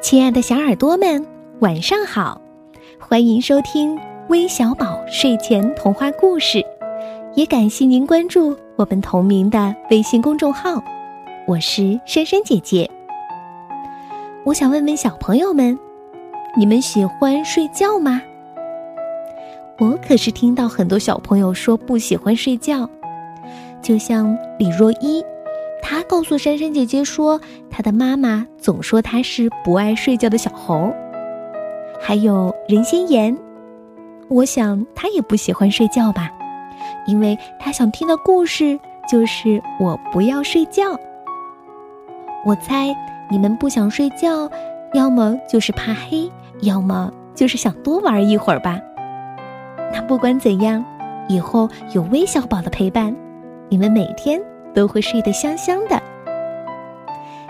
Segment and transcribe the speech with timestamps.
[0.00, 1.26] 亲爱的小耳朵们，
[1.58, 2.40] 晚上好！
[3.00, 3.98] 欢迎收听
[4.28, 6.64] 微小宝睡前童话故事，
[7.34, 10.80] 也感谢您关注我们同名的微信公众号。
[11.48, 12.88] 我是珊珊姐姐。
[14.44, 15.76] 我想问问小朋友们，
[16.56, 18.22] 你们喜欢睡觉吗？
[19.78, 22.88] 我可是听到很多小朋友说不喜欢睡觉，
[23.82, 25.24] 就像李若一。
[25.82, 27.40] 他告诉珊珊姐姐说，
[27.70, 30.92] 他的妈妈总说他是不爱睡觉的小猴。
[32.00, 33.36] 还有任心妍，
[34.28, 36.30] 我想他也不喜欢睡觉吧，
[37.06, 38.78] 因为他想听的故事
[39.10, 40.84] 就是我不要睡觉。
[42.44, 42.94] 我猜
[43.30, 44.48] 你们不想睡觉，
[44.94, 46.30] 要么就是怕黑，
[46.62, 48.78] 要么就是想多玩一会儿吧。
[49.92, 50.84] 那不管怎样，
[51.28, 53.14] 以后有微小宝的陪伴，
[53.68, 54.40] 你们每天。
[54.78, 56.00] 都会睡得香香的。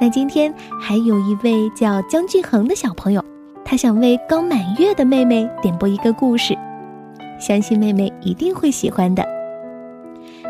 [0.00, 3.22] 那今天还有一位叫江俊恒的小朋友，
[3.62, 6.56] 他想为刚满月的妹妹点播一个故事，
[7.38, 9.22] 相信妹妹一定会喜欢的。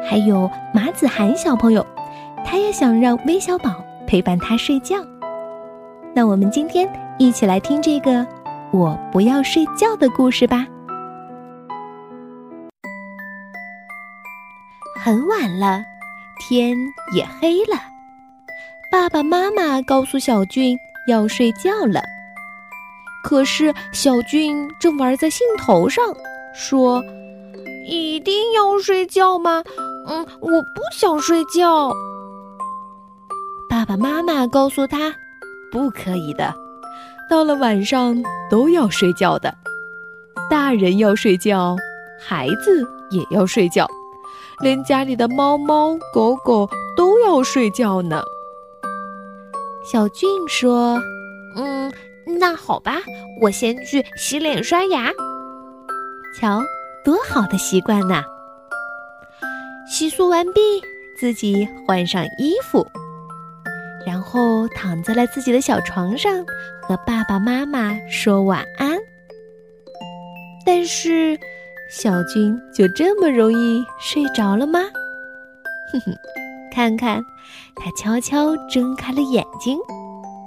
[0.08, 1.84] 还有马子涵小朋友，
[2.44, 4.94] 他也想让微小宝陪伴他睡觉。
[6.14, 8.24] 那我们今天一起来听这个
[8.70, 10.64] “我不要睡觉”的故事吧。
[14.94, 15.89] 很晚了。
[16.40, 16.76] 天
[17.14, 17.80] 也黑了，
[18.90, 22.02] 爸爸妈妈告诉小俊要睡觉了。
[23.22, 26.02] 可是小俊正玩在兴头上，
[26.54, 27.04] 说
[27.86, 29.62] ：“一定要睡觉吗？
[30.08, 31.92] 嗯，我不想睡觉。”
[33.68, 35.14] 爸爸妈妈告诉他
[35.70, 36.54] ：“不可以的，
[37.28, 39.54] 到了晚上都要睡觉的，
[40.48, 41.76] 大人要睡觉，
[42.18, 43.86] 孩子也要睡觉。”
[44.60, 48.22] 连家里的猫猫狗狗都要睡觉呢。
[49.84, 51.00] 小俊说
[51.56, 51.90] ：“嗯，
[52.38, 52.98] 那好吧，
[53.40, 55.10] 我先去洗脸刷牙。
[56.38, 56.62] 瞧，
[57.04, 58.22] 多好的习惯呐！”
[59.90, 60.60] 洗漱完毕，
[61.18, 62.86] 自己换上衣服，
[64.06, 66.44] 然后躺在了自己的小床上，
[66.82, 68.98] 和爸爸妈妈说晚安。
[70.66, 71.38] 但是。
[71.90, 74.78] 小军就这么容易睡着了吗？
[75.92, 76.16] 哼哼，
[76.72, 77.20] 看看，
[77.74, 79.76] 他悄悄睁开了眼睛，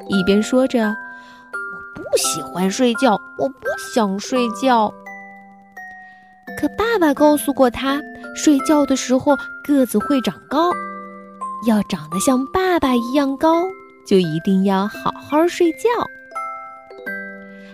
[0.08, 4.90] 一边说着：“我不喜欢睡觉，我不想睡觉。”
[6.58, 8.00] 可爸爸告诉过他，
[8.34, 10.72] 睡觉的时候个子会长高，
[11.68, 13.66] 要长得像爸爸一样高，
[14.08, 15.90] 就一定要好好睡觉。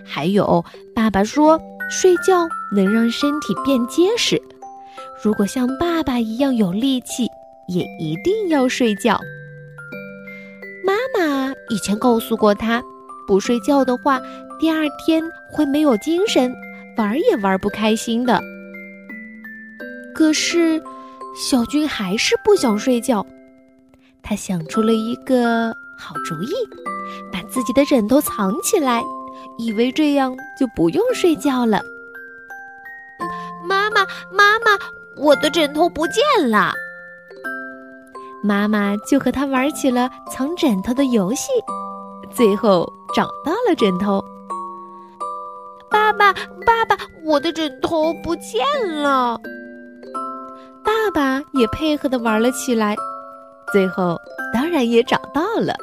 [0.04, 1.56] 还有，爸爸说。
[1.90, 4.40] 睡觉能让身体变结实，
[5.24, 7.26] 如果像爸爸一样有力气，
[7.66, 9.18] 也一定要睡觉。
[10.84, 12.80] 妈妈以前告诉过他，
[13.26, 14.20] 不睡觉的话，
[14.60, 15.20] 第二天
[15.50, 16.54] 会没有精神，
[16.96, 18.40] 玩也玩不开心的。
[20.14, 20.80] 可是，
[21.34, 23.26] 小军还是不想睡觉。
[24.22, 26.52] 他想出了一个好主意，
[27.32, 29.02] 把自己的枕头藏起来。
[29.58, 31.82] 以为这样就不用睡觉了。
[33.62, 34.78] 妈妈，妈妈，
[35.16, 36.72] 我的枕头不见了。
[38.42, 41.50] 妈妈就和他玩起了藏枕头的游戏，
[42.30, 44.24] 最后找到了枕头。
[45.90, 48.64] 爸爸，爸爸，我的枕头不见
[49.02, 49.38] 了。
[50.82, 52.96] 爸爸也配合的玩了起来，
[53.72, 54.16] 最后
[54.54, 55.74] 当然也找到了。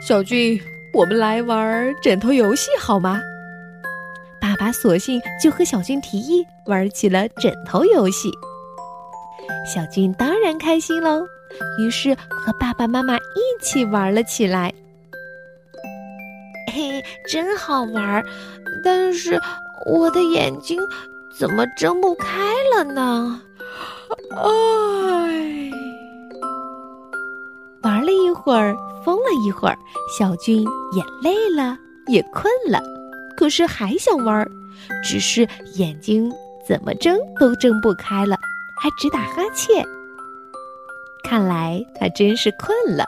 [0.00, 0.58] 小俊。
[0.92, 3.20] 我们来玩枕头游戏好吗？
[4.40, 8.30] 爸爸索性就和小军提议玩起了枕头游戏。
[9.66, 11.24] 小军当然开心喽，
[11.78, 14.72] 于是和爸爸妈妈一起玩了起来。
[16.72, 18.24] 嘿，真好玩！
[18.84, 19.40] 但是
[19.86, 20.80] 我的眼睛
[21.36, 22.38] 怎么睁不开
[22.74, 23.42] 了呢？
[24.30, 24.46] 哎，
[28.00, 28.74] 玩了一会儿。
[29.04, 29.78] 疯了一会儿，
[30.18, 30.62] 小俊
[30.92, 31.76] 也累了，
[32.06, 32.82] 也困了，
[33.34, 34.46] 可是还想玩，
[35.02, 36.30] 只是眼睛
[36.66, 38.36] 怎么睁都睁不开了，
[38.78, 39.82] 还直打哈欠。
[41.24, 43.06] 看来他真是困了。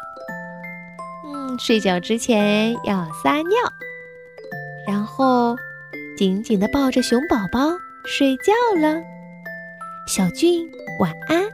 [1.26, 3.58] 嗯，睡觉之前要撒尿，
[4.88, 5.54] 然后
[6.16, 7.70] 紧紧的抱着熊宝宝
[8.06, 8.98] 睡觉了。
[10.06, 10.66] 小俊
[10.98, 11.44] 晚安，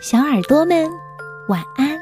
[0.00, 0.88] 小耳朵们
[1.48, 2.00] 晚安。